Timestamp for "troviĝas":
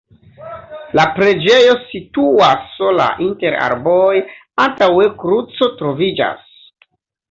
5.81-6.47